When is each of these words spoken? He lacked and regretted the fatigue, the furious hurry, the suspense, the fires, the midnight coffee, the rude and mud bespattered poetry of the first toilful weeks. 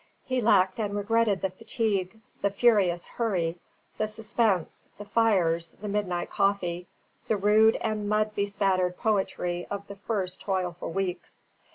He 0.25 0.41
lacked 0.41 0.79
and 0.79 0.95
regretted 0.97 1.43
the 1.43 1.51
fatigue, 1.51 2.19
the 2.41 2.49
furious 2.49 3.05
hurry, 3.05 3.59
the 3.99 4.07
suspense, 4.07 4.83
the 4.97 5.05
fires, 5.05 5.73
the 5.79 5.87
midnight 5.87 6.31
coffee, 6.31 6.87
the 7.27 7.37
rude 7.37 7.75
and 7.75 8.09
mud 8.09 8.33
bespattered 8.33 8.97
poetry 8.97 9.67
of 9.69 9.85
the 9.85 9.97
first 9.97 10.41
toilful 10.41 10.91
weeks. 10.91 11.43